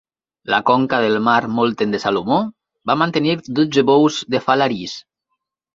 [0.53, 2.41] La conca del mar Molten de Salomó
[2.93, 5.03] va mantenir dotze bous de Falaris.